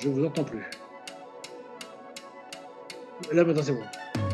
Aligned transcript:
Je 0.00 0.08
vous 0.08 0.24
entends 0.24 0.44
plus. 0.44 0.64
Là 3.32 3.44
maintenant 3.44 3.62
c'est 3.62 3.72
bon. 3.72 4.27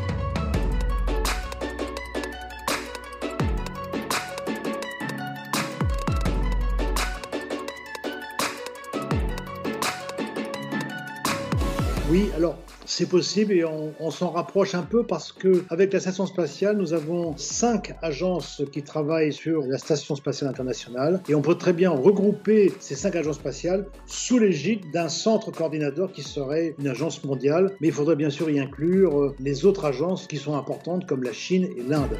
Oui, 12.11 12.29
alors 12.37 12.59
c'est 12.85 13.09
possible 13.09 13.55
et 13.55 13.65
on, 13.65 14.11
s'en 14.11 14.31
rapproche 14.31 14.75
un 14.75 14.83
peu 14.83 15.05
parce 15.05 15.33
que 15.33 15.65
avec 15.71 15.91
la 15.91 16.01
station 16.01 16.27
spatiale, 16.27 16.77
nous 16.77 16.93
avons 16.93 17.35
cinq 17.39 17.95
agences 18.03 18.61
qui 18.73 18.83
travaillent 18.83 19.33
sur 19.33 19.63
la 19.63 19.79
station 19.79 20.15
spatiale 20.15 20.51
internationale 20.51 21.23
et 21.31 21.35
on 21.35 21.41
peut 21.41 21.55
très 21.55 21.73
bien 21.73 21.91
regrouper 21.91 22.75
ces 22.79 22.95
cinq 22.95 23.17
agences 23.17 23.37
spatiales 23.37 23.87
sous 24.07 24.39
l'égide 24.39 24.91
d'un 24.93 25.09
centre 25.09 25.51
coordinateur 25.51 26.13
qui 26.13 26.21
serait 26.21 26.75
une 26.79 26.89
agence 26.89 27.25
mondiale, 27.25 27.75
mais 27.81 27.89
il 27.89 27.95
faudrait 27.95 28.17
bien 28.17 28.31
sûr 28.31 28.51
y 28.51 28.61
inclure 28.61 29.19
euh, 29.19 29.35
les 29.41 29.65
autres 29.65 29.87
agences 29.87 30.27
qui 30.27 30.37
sont 30.37 30.57
importantes 30.57 31.07
comme 31.07 31.23
la 31.23 31.33
Chine 31.33 31.71
et 31.75 31.83
l'Inde. 31.89 32.19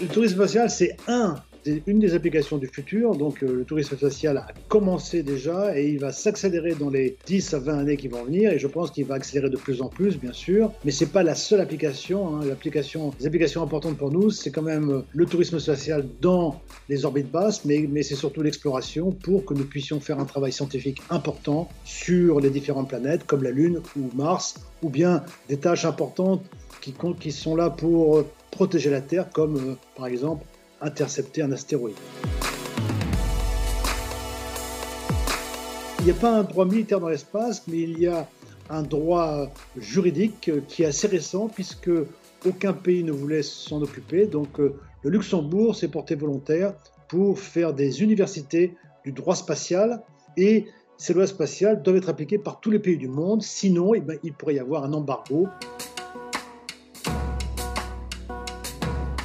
Le 0.00 0.06
tourisme 0.06 0.36
spatial, 0.36 0.70
c'est 0.70 0.96
un 1.08 1.34
une 1.86 1.98
des 1.98 2.14
applications 2.14 2.58
du 2.58 2.66
futur. 2.66 3.16
Donc 3.16 3.42
euh, 3.42 3.52
le 3.52 3.64
tourisme 3.64 3.96
spatial 3.96 4.36
a 4.36 4.46
commencé 4.68 5.22
déjà 5.22 5.78
et 5.78 5.88
il 5.88 5.98
va 5.98 6.12
s'accélérer 6.12 6.74
dans 6.74 6.90
les 6.90 7.16
10 7.26 7.54
à 7.54 7.58
20 7.58 7.78
années 7.78 7.96
qui 7.96 8.08
vont 8.08 8.24
venir. 8.24 8.52
Et 8.52 8.58
je 8.58 8.66
pense 8.66 8.90
qu'il 8.90 9.04
va 9.04 9.14
accélérer 9.14 9.50
de 9.50 9.56
plus 9.56 9.82
en 9.82 9.88
plus, 9.88 10.18
bien 10.18 10.32
sûr. 10.32 10.72
Mais 10.84 10.90
c'est 10.90 11.12
pas 11.12 11.22
la 11.22 11.34
seule 11.34 11.60
application. 11.60 12.36
Hein. 12.36 12.44
L'application, 12.46 13.12
les 13.20 13.26
applications 13.26 13.62
importantes 13.62 13.96
pour 13.96 14.10
nous, 14.10 14.30
c'est 14.30 14.50
quand 14.50 14.62
même 14.62 14.90
euh, 14.90 15.00
le 15.12 15.26
tourisme 15.26 15.58
spatial 15.58 16.06
dans 16.20 16.60
les 16.88 17.04
orbites 17.04 17.30
basses, 17.30 17.64
mais, 17.64 17.86
mais 17.90 18.02
c'est 18.02 18.14
surtout 18.14 18.42
l'exploration 18.42 19.12
pour 19.12 19.44
que 19.44 19.54
nous 19.54 19.64
puissions 19.64 20.00
faire 20.00 20.20
un 20.20 20.24
travail 20.24 20.52
scientifique 20.52 20.98
important 21.10 21.68
sur 21.84 22.40
les 22.40 22.50
différentes 22.50 22.88
planètes 22.88 23.26
comme 23.26 23.42
la 23.42 23.50
Lune 23.50 23.80
ou 23.96 24.10
Mars, 24.14 24.54
ou 24.82 24.88
bien 24.88 25.24
des 25.48 25.56
tâches 25.56 25.84
importantes 25.84 26.42
qui, 26.80 26.94
qui 27.18 27.32
sont 27.32 27.56
là 27.56 27.70
pour 27.70 28.18
euh, 28.18 28.26
protéger 28.50 28.90
la 28.90 29.00
Terre, 29.00 29.28
comme 29.30 29.76
par 29.96 30.06
exemple 30.06 30.44
intercepter 30.86 31.42
un 31.42 31.52
astéroïde. 31.52 31.96
Il 36.00 36.04
n'y 36.04 36.10
a 36.10 36.14
pas 36.14 36.30
un 36.30 36.44
droit 36.44 36.64
militaire 36.64 37.00
dans 37.00 37.08
l'espace, 37.08 37.64
mais 37.66 37.80
il 37.80 37.98
y 37.98 38.06
a 38.06 38.28
un 38.70 38.82
droit 38.82 39.48
juridique 39.76 40.50
qui 40.68 40.82
est 40.82 40.86
assez 40.86 41.06
récent 41.08 41.48
puisque 41.48 41.90
aucun 42.44 42.72
pays 42.72 43.02
ne 43.02 43.12
voulait 43.12 43.42
s'en 43.42 43.82
occuper. 43.82 44.26
Donc 44.26 44.60
euh, 44.60 44.76
le 45.02 45.10
Luxembourg 45.10 45.74
s'est 45.74 45.88
porté 45.88 46.14
volontaire 46.14 46.74
pour 47.08 47.38
faire 47.38 47.72
des 47.72 48.02
universités 48.02 48.74
du 49.04 49.12
droit 49.12 49.36
spatial 49.36 50.02
et 50.36 50.66
ces 50.96 51.12
lois 51.12 51.26
spatiales 51.26 51.82
doivent 51.82 51.96
être 51.96 52.08
appliquées 52.08 52.38
par 52.38 52.60
tous 52.60 52.70
les 52.70 52.78
pays 52.78 52.96
du 52.96 53.08
monde, 53.08 53.42
sinon 53.42 53.94
eh 53.94 54.00
ben, 54.00 54.18
il 54.22 54.32
pourrait 54.32 54.54
y 54.54 54.58
avoir 54.58 54.84
un 54.84 54.92
embargo. 54.92 55.48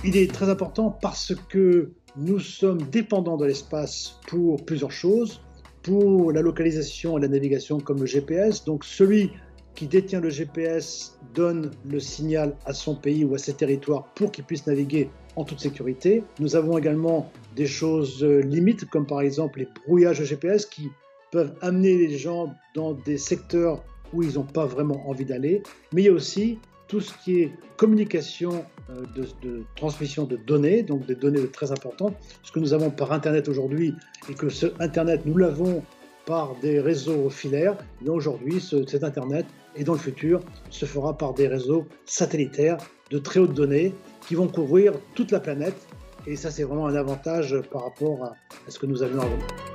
Il 0.04 0.18
est 0.18 0.34
très 0.34 0.50
important 0.50 0.90
parce 0.90 1.36
que 1.50 1.92
nous 2.18 2.40
sommes 2.40 2.82
dépendants 2.82 3.38
de 3.38 3.46
l'espace 3.46 4.20
pour 4.28 4.66
plusieurs 4.66 4.92
choses. 4.92 5.42
Pour 5.84 6.32
la 6.32 6.42
localisation 6.42 7.18
et 7.18 7.22
la 7.22 7.28
navigation 7.28 7.80
comme 7.80 8.00
le 8.00 8.08
GPS. 8.08 8.66
Donc 8.66 8.84
celui 8.84 9.32
qui 9.76 9.86
détient 9.86 10.20
le 10.20 10.30
GPS 10.30 11.20
donne 11.36 11.72
le 11.86 12.00
signal 12.00 12.56
à 12.66 12.74
son 12.74 12.96
pays 12.96 13.26
ou 13.26 13.36
à 13.36 13.38
ses 13.38 13.54
territoires 13.54 14.06
pour 14.16 14.32
qu'il 14.32 14.44
puisse 14.44 14.66
naviguer 14.66 15.10
en 15.36 15.44
toute 15.44 15.60
sécurité. 15.60 16.24
Nous 16.40 16.56
avons 16.56 16.80
également 16.80 17.32
des 17.56 17.68
choses 17.68 18.24
limites 18.24 18.86
comme 18.86 19.06
par 19.06 19.22
exemple 19.22 19.60
les 19.60 19.68
brouillages 19.86 20.20
de 20.20 20.26
GPS 20.26 20.66
qui 20.66 20.90
peuvent 21.32 21.54
amener 21.62 21.96
les 21.96 22.18
gens 22.18 22.54
dans 22.76 22.94
des 22.94 23.18
secteurs 23.18 23.84
où 24.14 24.24
ils 24.24 24.34
n'ont 24.34 24.44
pas 24.44 24.66
vraiment 24.66 25.08
envie 25.08 25.26
d'aller. 25.26 25.62
Mais 25.94 26.02
il 26.02 26.06
y 26.06 26.10
a 26.10 26.14
aussi 26.14 26.60
tout 26.92 27.00
ce 27.00 27.14
qui 27.24 27.40
est 27.40 27.52
communication 27.78 28.66
euh, 28.90 29.06
de, 29.16 29.64
transmission 29.78 30.26
de 30.26 30.36
données, 30.36 30.84
donc 30.84 31.06
des 31.06 31.16
données 31.16 31.48
très 31.48 31.72
importantes, 31.72 32.14
ce 32.44 32.52
que 32.52 32.60
nous 32.60 32.74
avons 32.74 32.92
par 32.92 33.14
Internet 33.14 33.48
aujourd'hui, 33.48 33.96
et 34.30 34.34
que 34.34 34.50
ce 34.50 34.66
Internet, 34.82 35.22
nous 35.26 35.38
l'avons 35.38 35.84
par 36.26 36.54
des 36.62 36.82
réseaux 36.82 37.30
filaires, 37.30 37.78
mais 38.02 38.10
aujourd'hui, 38.10 38.60
cet 38.60 39.06
Internet, 39.06 39.46
et 39.78 39.86
dans 39.86 39.94
le 39.94 40.00
futur, 40.00 40.42
se 40.70 40.86
fera 40.86 41.18
par 41.18 41.34
des 41.34 41.48
réseaux 41.48 41.88
satellitaires 42.06 42.78
de 43.10 43.20
très 43.20 43.40
haute 43.40 43.54
données 43.54 43.96
qui 44.28 44.36
vont 44.36 44.50
couvrir 44.50 44.92
toute 45.16 45.32
la 45.32 45.40
planète, 45.40 45.88
et 46.28 46.36
ça 46.36 46.52
c'est 46.52 46.64
vraiment 46.64 46.88
un 46.88 46.96
avantage 46.96 47.58
par 47.72 47.86
rapport 47.86 48.26
à, 48.26 48.36
à 48.68 48.70
ce 48.70 48.78
que 48.78 48.86
nous 48.86 49.02
avions 49.02 49.22
avant. 49.22 49.71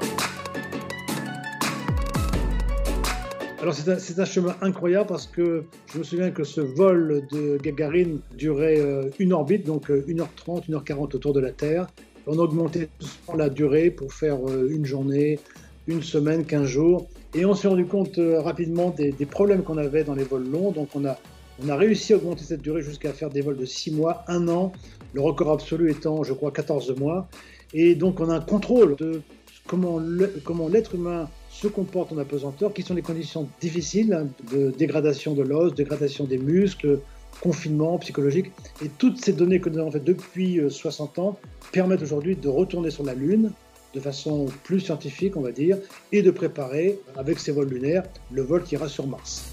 Alors 3.59 3.75
c'est 3.75 4.19
un, 4.19 4.25
chemin 4.27 4.55
incroyable 4.61 5.07
parce 5.07 5.27
que 5.27 5.65
je 5.91 5.99
me 5.99 6.05
souviens 6.05 6.31
que 6.31 6.45
ce 6.45 6.61
vol 6.61 7.27
de 7.33 7.57
Gagarine 7.57 8.21
durait 8.37 8.79
euh, 8.79 9.09
une 9.19 9.33
orbite, 9.33 9.65
donc 9.65 9.89
1h30, 9.89 10.71
euh, 10.71 10.79
1h40 10.79 11.17
autour 11.17 11.33
de 11.33 11.41
la 11.41 11.53
Terre. 11.53 11.87
On 12.27 12.39
a 12.39 12.43
augmenté 12.43 12.89
la 13.35 13.49
durée 13.49 13.91
pour 13.91 14.13
faire 14.13 14.37
euh, 14.47 14.69
une 14.71 14.85
journée, 14.85 15.39
une 15.87 16.03
semaine, 16.03 16.45
15 16.45 16.67
jours. 16.67 17.09
Et 17.35 17.47
on 17.47 17.55
s'est 17.55 17.69
rendu 17.69 17.87
compte 17.87 18.21
rapidement 18.39 18.91
des, 18.91 19.13
problèmes 19.25 19.63
qu'on 19.63 19.79
avait 19.79 20.05
dans 20.05 20.15
les 20.15 20.25
vols 20.25 20.49
longs. 20.51 20.73
Donc 20.73 20.91
on 20.95 21.07
a, 21.07 21.19
on 21.65 21.71
a 21.71 21.77
réussi 21.77 22.13
à 22.13 22.17
augmenter 22.17 22.45
cette 22.45 22.63
durée 22.63 22.83
jusqu'à 22.83 23.15
faire 23.15 23.31
des 23.31 23.41
vols 23.41 23.57
de 23.57 23.65
6 23.65 23.93
mois, 23.93 24.23
1 24.29 24.49
an, 24.49 24.73
le 25.15 25.23
record 25.23 25.53
absolu 25.53 25.91
étant, 25.91 26.23
je 26.25 26.35
crois, 26.35 26.51
14 26.51 26.95
mois. 26.99 27.27
Et 27.73 27.95
donc 27.95 28.21
on 28.21 28.29
a 28.29 28.35
un 28.35 28.41
contrôle 28.41 28.97
de 28.97 29.23
comment 29.67 29.99
l'être 29.99 30.95
humain 30.95 31.29
se 31.61 31.69
comporte 31.69 32.13
en 32.13 32.19
apesanteur, 32.19 32.75
qui 32.75 32.83
sont 32.83 32.95
des 32.95 33.03
conditions 33.03 33.49
difficiles 33.61 34.27
de 34.53 34.71
dégradation 34.77 35.33
de 35.33 35.43
l'os, 35.43 35.75
dégradation 35.75 36.25
des 36.25 36.37
muscles, 36.37 37.01
confinement 37.41 37.99
psychologique. 37.99 38.53
Et 38.85 38.89
toutes 38.89 39.25
ces 39.25 39.33
données 39.33 39.61
que 39.61 39.71
nous 39.71 39.79
avons 39.79 39.91
faites 39.91 40.05
depuis 40.05 40.61
60 40.69 41.19
euh, 41.19 41.23
ans 41.23 41.39
permettent 41.73 42.03
aujourd'hui 42.03 42.37
de 42.37 42.49
retourner 42.49 42.91
sur 42.91 43.05
la 43.05 43.15
Lune 43.15 43.53
de 43.95 44.01
façon 44.01 44.47
plus 44.65 44.81
scientifique, 44.81 45.37
on 45.37 45.41
va 45.41 45.53
dire, 45.53 45.79
et 46.13 46.21
de 46.21 46.31
préparer, 46.31 46.99
avec 47.17 47.39
ces 47.39 47.53
vols 47.53 47.71
lunaires, 47.71 48.03
le 48.31 48.43
vol 48.43 48.63
qui 48.63 48.75
ira 48.75 48.89
sur 48.89 49.07
Mars. 49.07 49.51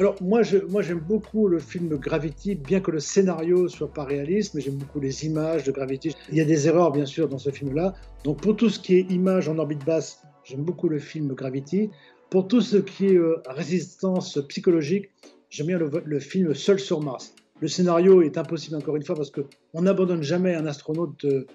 Alors 0.00 0.16
moi, 0.22 0.40
moi 0.70 0.80
j'aime 0.80 1.00
beaucoup 1.00 1.46
le 1.46 1.58
film 1.58 1.94
Gravity, 1.98 2.54
bien 2.54 2.80
que 2.80 2.90
le 2.90 3.00
scénario 3.00 3.68
soit 3.68 3.92
pas 3.92 4.04
réaliste, 4.04 4.54
mais 4.54 4.62
j'aime 4.62 4.76
beaucoup 4.76 4.98
les 4.98 5.26
images 5.26 5.62
de 5.64 5.72
Gravity. 5.72 6.16
Il 6.30 6.38
y 6.38 6.40
a 6.40 6.46
des 6.46 6.66
erreurs 6.66 6.90
bien 6.90 7.04
sûr 7.04 7.28
dans 7.28 7.36
ce 7.36 7.50
film-là. 7.50 7.92
Donc 8.24 8.40
pour 8.40 8.56
tout 8.56 8.70
ce 8.70 8.80
qui 8.80 8.94
est 8.94 9.10
images 9.10 9.50
en 9.50 9.58
orbite 9.58 9.84
basse, 9.84 10.22
j'aime 10.42 10.62
beaucoup 10.62 10.88
le 10.88 10.98
film 10.98 11.34
Gravity. 11.34 11.90
Pour 12.30 12.48
tout 12.48 12.62
ce 12.62 12.78
qui 12.78 13.08
est 13.08 13.14
euh, 13.14 13.42
résistance 13.46 14.38
psychologique, 14.48 15.10
j'aime 15.50 15.66
bien 15.66 15.78
le, 15.78 16.18
film 16.18 16.54
Seul 16.54 16.80
sur 16.80 17.02
Mars. 17.02 17.34
Le 17.60 17.68
scénario 17.68 18.22
est 18.22 18.38
impossible 18.38 18.76
encore 18.76 18.96
une 18.96 19.04
fois 19.04 19.16
parce 19.16 19.30
qu'on 19.30 19.82
n'abandonne 19.82 20.22
jamais 20.22 20.54
un 20.54 20.64
astronaute, 20.64 21.26
euh, 21.26 21.46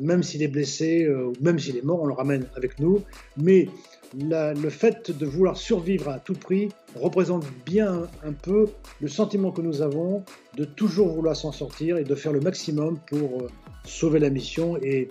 même 0.00 0.22
s'il 0.22 0.42
est 0.42 0.48
blessé 0.48 1.08
ou 1.08 1.32
même 1.40 1.58
s'il 1.58 1.76
est 1.76 1.84
mort, 1.84 2.02
on 2.02 2.06
le 2.06 2.12
ramène 2.12 2.46
avec 2.54 2.78
nous. 2.78 3.02
Mais 3.36 3.68
le 4.16 4.70
fait 4.70 5.10
de 5.16 5.26
vouloir 5.26 5.56
survivre 5.56 6.08
à 6.08 6.18
tout 6.18 6.34
prix 6.34 6.68
représente 6.96 7.44
bien 7.64 8.08
un 8.24 8.32
peu 8.32 8.66
le 9.00 9.08
sentiment 9.08 9.52
que 9.52 9.60
nous 9.60 9.82
avons 9.82 10.24
de 10.56 10.64
toujours 10.64 11.08
vouloir 11.08 11.36
s'en 11.36 11.52
sortir 11.52 11.96
et 11.96 12.04
de 12.04 12.14
faire 12.14 12.32
le 12.32 12.40
maximum 12.40 12.98
pour 13.06 13.42
euh, 13.42 13.48
sauver 13.84 14.18
la 14.18 14.30
mission 14.30 14.76
et 14.82 15.08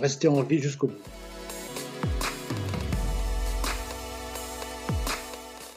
rester 0.00 0.28
en 0.28 0.42
vie 0.42 0.58
jusqu'au 0.58 0.86
bout. 0.88 0.94